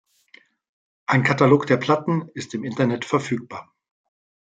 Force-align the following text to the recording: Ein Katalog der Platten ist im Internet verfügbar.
Ein 1.05 1.21
Katalog 1.21 1.67
der 1.67 1.77
Platten 1.77 2.27
ist 2.33 2.55
im 2.55 2.63
Internet 2.63 3.05
verfügbar. 3.05 3.71